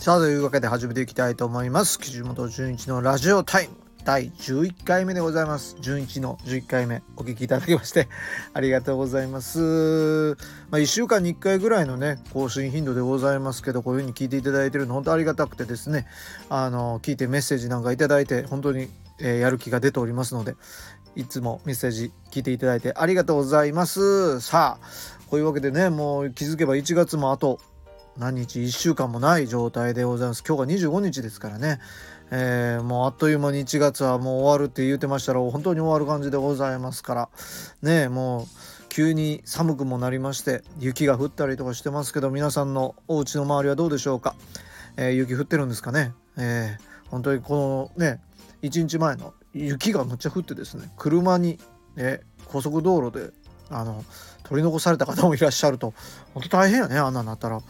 [0.00, 2.00] さあというわけで始めていきたいと思います。
[2.00, 3.74] 岸本純一のラジオタイム。
[4.02, 5.76] 第11回目でございます。
[5.80, 8.08] 純一の11回目お聞きいただきまして
[8.54, 9.58] ありがとうございます。
[10.70, 16.06] まあ、1週間に1回ぐらいのね更新頻度でございますけどこういう風に聞いていただいてるの本当ありがたくてですね。
[16.48, 18.88] あの聞いてメッセージなんかいただいて本当に、
[19.18, 20.56] えー、やる気が出ておりますので
[21.14, 24.40] いつもメッセージ聞いていただいてありがとうございます。
[24.40, 24.86] さあ
[25.28, 27.60] こういうわけでねもう気づけば1月もあと
[28.20, 30.44] 何日1週間もない状態でございます。
[30.46, 31.80] 今日が25日ですからね、
[32.30, 37.28] えー、もうあっという間に1月はもう終わるって言うてましたら本当に終わる感じでございますから。
[37.80, 38.46] ねもう
[38.90, 44.34] 急に寒くもなりまして雪が降ったりとかしてますけど皆さんのお家の周りはどうでしょうか、
[44.98, 48.20] えー、雪降ってるんですかね、えー、本当にこのね
[48.60, 51.58] 1日前の雪がむっちゃ降ってですね車に、
[51.96, 53.30] え高速道路で
[53.70, 54.04] あの
[54.42, 55.94] 取り残された方もいらっしゃると
[56.34, 57.62] 本当大変やねあんなになったら。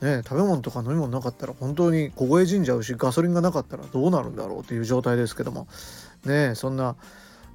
[0.00, 5.66] ね、食べ物とか飲み物なかったら本当に凍え死んじゃうしガソリンがなかったらどうなるんだろうっていう状態ですけども。
[6.24, 6.96] ねそんな、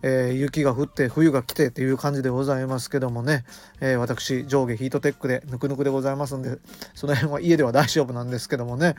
[0.02, 3.44] えー、雪が降って冬が来てっていう感じでございますけどもね、
[3.82, 6.60] えー、私上下ヒートテックでぬくぬくでございますんで
[6.94, 8.96] その辺は家では大丈夫なんですけどもね、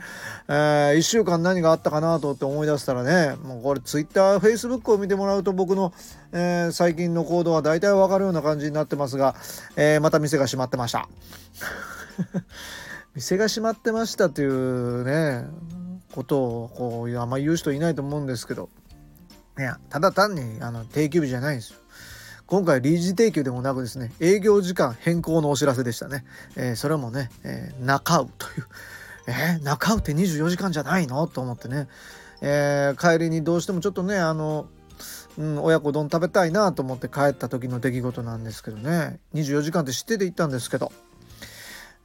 [0.47, 5.93] えー、1週間何があったかなとって思い出したらねもうこれ TwitterFacebook を見てもらうと僕の、
[6.31, 9.35] えー、最近の行動は大体わかるような感じになってますが、
[9.75, 11.07] えまた店が閉まってました。
[13.15, 15.45] 店が閉まってましたというね
[16.13, 18.69] ことをこうあんま言う人いないと思うんですけど。
[19.59, 21.79] いやただ単にあの定休日じゃないんですよ。
[22.47, 26.25] 今回臨時定休でもなくですね営業時間変更のお知らせでしたね、
[26.57, 28.67] えー、それもね、えー、中うという。
[29.27, 31.27] えー、中うって24時間じゃないの？
[31.27, 31.87] と思ってね、
[32.41, 34.67] えー、帰りにどうしてもちょっとねあの
[35.37, 39.19] うん、親子丼食べたいなと思って帰った時の出来事なんですけどね。
[39.33, 40.91] 24時間って知ってて行ったんですけど。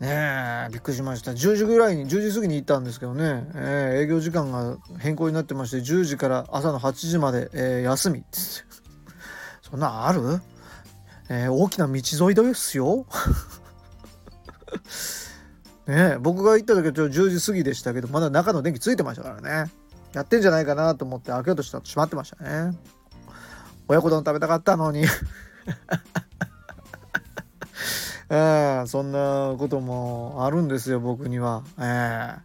[0.01, 1.31] ねえびっくりしました。
[1.31, 8.23] 10時ぐらいに10時過ぎに行ったんですけどね、えー、営業時間が変更になってまして10時から朝の8時まで、えー、休み。
[9.63, 10.21] そんなある、
[11.31, 13.07] えー、大きな道沿いですよ。
[15.87, 19.73] ね僕が行った時は10時過ぎでしたけどまだ中の電気ついてましたからね。
[20.13, 22.77] やってんじゃないかなと思って開けようとしたら閉まってましたね。
[23.89, 25.07] 親子丼食べたかったのに。
[28.29, 31.63] えー、そんなこともあるんですよ僕には。
[31.79, 32.41] えー、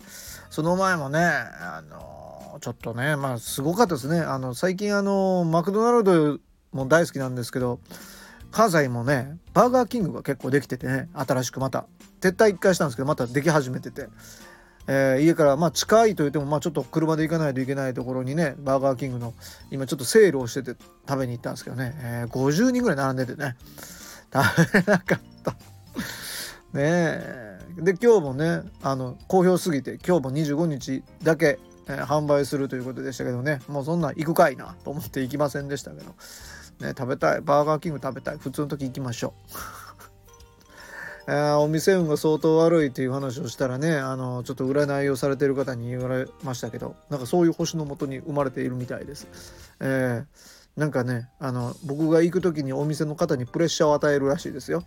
[0.50, 4.20] その前もねあのちょっとねまあすごかったですね。
[4.20, 6.40] あの最近あのマクドナルド
[6.72, 7.80] も大好きなんですけど
[8.52, 11.86] 関西もねバーガーキングが結構できててね新しくまた。
[12.22, 14.08] 撤退1回したんですけどまたでき始めてて。
[14.88, 19.34] えー、家からまあ近いと言ってもまあちょっと車で行かないといけないところにねバーガーキングの
[19.70, 20.76] 今ちょっとセールをしてて
[21.08, 23.56] 食べに行ったんですけどね、えー、50人ぐらい並んでてね。
[24.34, 25.58] 食べなかったね
[26.78, 36.16] えで今日もねあの好評すぎて今日も25日だけ、えー、販売するということでしたけどねもうそんなん行くかいなと思って行きませんでしたけど、
[36.80, 39.34] ね、食べたいバーガーキング食べたい普通の時行きましょ
[41.28, 41.32] う。
[41.32, 49.28] え、お店運が相当悪いっていう話をしたらねあのちょっと占いをされてる方に言われましたけどなんかそういう星のもとに生まれているみたいです。
[49.80, 54.84] えー、なんかねあの僕が行く時にお店の方にプレッシャーを与えるらしいですよ。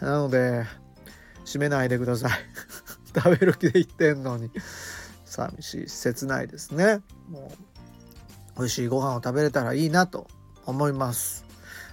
[0.00, 0.64] なので
[1.44, 2.30] 閉めないでください。
[3.14, 4.50] 食べる気で行ってんのに。
[5.24, 5.88] 寂しい。
[5.88, 7.00] 切ないですね。
[7.28, 7.52] も
[8.56, 10.26] う美味しいご飯を食べれたらいいなと
[10.66, 11.49] 思います。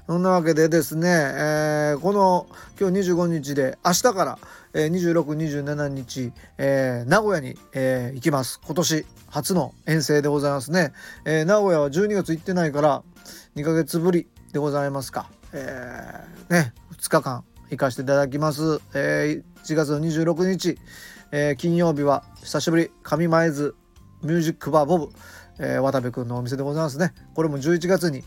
[0.07, 2.47] そんなわけでですね、えー、この
[2.79, 4.39] 今日25日で明日から、
[4.73, 8.61] えー、2627日、えー、名古屋に、えー、行きます。
[8.65, 10.93] 今年初の遠征でございますね、
[11.25, 13.03] えー、名古屋は12月行ってないから
[13.57, 20.77] 2ヶ月ぶりでございますか、えー、ね2日間行かせていただきます、えー、1月の26日、
[21.33, 23.75] えー、金曜日は久しぶり上前津
[24.23, 25.09] ミュージックバーボブ、
[25.59, 27.13] えー、渡部くんのお店でございますね。
[27.35, 28.23] これも11月に、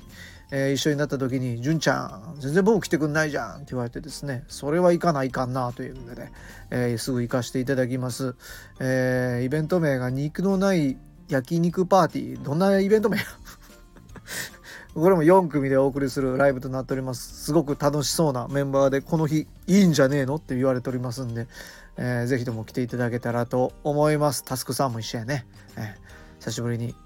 [0.51, 6.33] えー、一緒になった時に「純ちゃん全然僕来てくんないじゃん」って言われてですねそれは行かないかんなというのでね、
[6.71, 8.35] えー、すぐ行かせていただきます、
[8.81, 10.97] えー、イベント名が肉のない
[11.31, 12.43] 焼肉パーティー。
[12.43, 13.19] どんなイベント名？
[14.95, 17.45] これも4組でお送りするライブとなっております。
[17.45, 21.47] すごく楽しそうなメンバーでこの日いいんじゃねえのって言われておりますんで、
[21.97, 24.43] えー、ぜひとも来ていただけたらと思います。
[24.45, 25.47] タスクさんも一緒やね、
[25.77, 26.97] えー、久しぶりに、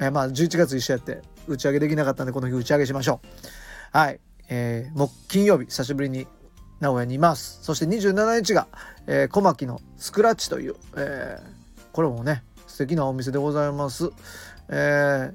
[0.00, 3.96] え、まあ11月一緒やって打ち上げできなかったんでこの日打ち上げしましょう。
[3.96, 4.20] はい。
[4.48, 6.26] えー、もう金曜日久しぶりに
[6.80, 7.58] 名古屋にいます。
[7.62, 8.66] そして27日が、
[9.06, 14.10] えー、小牧のスクラッチという、えー、これもね素敵なお店でございます。
[14.68, 15.32] え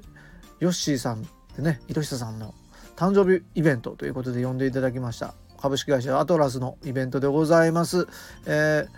[0.60, 1.22] ヨッシーさん
[1.56, 2.54] でね糸下さんの
[2.96, 5.34] 誕生日イベントということで呼んでいただきました。
[5.64, 8.06] 株式会社アトラスのイベントでございます、
[8.44, 8.88] えー、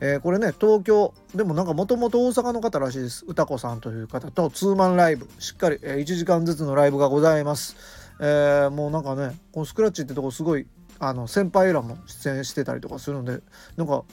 [0.00, 3.24] えー、これね東京でもなんかもともと大阪の方らしいです。
[3.26, 5.28] 歌子さんという方とツーマンライブ。
[5.38, 7.76] しっかり、え、1時間ずつのライブがございます、
[8.20, 10.66] えー、もうなんかねこのスクラッチってとこすごい
[10.98, 13.40] あの先輩らも出演してたりとかするんで
[13.76, 14.04] なんか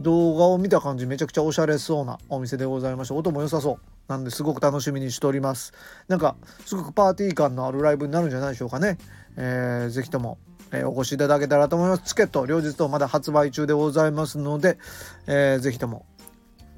[0.00, 3.78] 動画を見た感じめちゃくちゃおしゃれそうなお店でございまして音も良さそう
[4.08, 5.72] なんですごく楽しみにしております。
[6.08, 6.34] なんか
[6.64, 8.98] すごくパーティー感のあるライブになるんじゃないでしょうかね、
[9.36, 10.38] えー、ぜひとも
[10.72, 12.02] えー、お越しいただけたらと思います。
[12.04, 14.78] チケット、両日とまだ発売中でございますので、
[15.26, 16.06] えー、ぜひとも、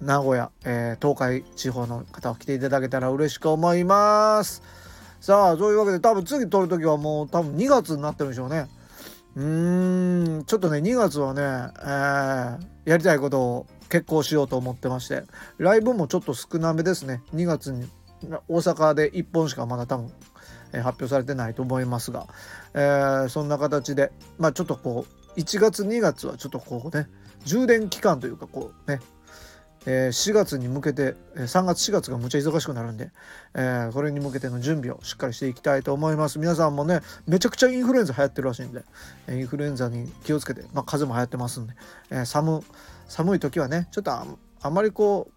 [0.01, 4.63] 名古屋、えー、東海地方の方を来ていただけたら嬉しく思います。
[5.21, 8.67] さあ、そういうわけで、多分次撮るときはもう多分2月になってるんでしょうね。
[9.37, 15.25] うーん、ちょっとね、2月はね、えー、やりたいことを結構しようと思ってまして、
[15.59, 17.23] ライブもちょっと少なめですね。
[17.35, 17.89] 2月に
[18.49, 20.13] 大阪で1本しかまだ多分
[20.81, 22.27] 発表されてないと思いますが、
[22.75, 27.09] えー、そんな形で、まあ、ちょっとこう1月2月はちょっとこうね
[27.45, 29.01] 充電期間というかこうね
[29.85, 33.11] えー、4月に向けて3月4月がむちゃ忙しくなるんで、
[33.55, 36.39] えー、これに向けての準備をしっかりしていきたいと思います。
[36.39, 38.85] 皆さんもねめちゃくちゃインフルエンザ流行ってるらしいんで
[39.29, 41.75] インフルエンザに気をつけて、まあ、風も流行ってますんで、
[42.11, 42.63] えー、寒
[43.09, 44.25] 寒い時はねちょっとあ
[44.61, 45.29] あまりこ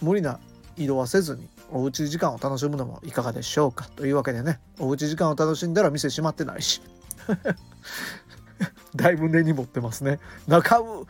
[0.00, 0.38] う無理な
[0.76, 3.86] 移動はせずにおうち時間を楽しむのもいかがでしょうか？
[3.96, 6.80] というわけでねおうち時間を楽しんだら店閉まってないし。
[8.96, 10.18] だいぶ根に持ってますね。
[10.46, 11.06] 中う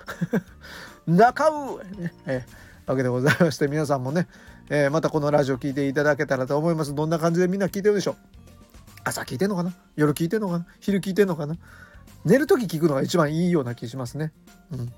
[1.06, 2.12] 中うね。
[2.26, 2.44] え、
[2.86, 4.26] わけでございまして皆さんもね、
[4.68, 6.94] えー、またこのラジオ聴いていただけたらと思います。
[6.94, 8.16] どんな感じでみんな聞いてるでしょう？
[9.04, 9.72] 朝聞いてんのかな？
[9.94, 10.66] 夜聞いてんのかな？
[10.80, 11.56] 昼聞いてんのかな？
[12.24, 14.32] 寝る時聞くのが一番いいような気しますね。
[14.72, 14.92] うん。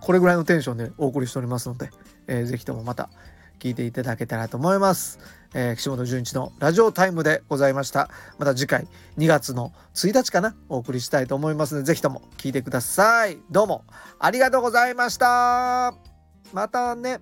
[0.00, 1.90] これぐらいのテンションでお送りしておりますので、
[2.28, 3.10] えー、ぜひともまた
[3.58, 5.18] 聞いていただけたらと思います。
[5.54, 8.10] えー、岸本純一のラジオタイムでございました。
[8.38, 8.86] また次回
[9.18, 13.38] 2月の1日かなお送りしたいと思いますので、ぜひとも聞いてください。
[13.50, 13.84] どうも
[14.18, 15.94] ありがとうございました。
[16.52, 17.20] またね。